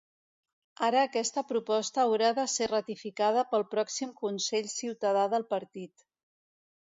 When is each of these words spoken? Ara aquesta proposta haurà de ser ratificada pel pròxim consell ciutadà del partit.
Ara 0.85 1.01
aquesta 1.07 1.41
proposta 1.49 2.01
haurà 2.05 2.31
de 2.39 2.45
ser 2.53 2.69
ratificada 2.71 3.45
pel 3.51 3.67
pròxim 3.75 4.15
consell 4.23 4.73
ciutadà 4.77 5.27
del 5.35 5.45
partit. 5.55 6.09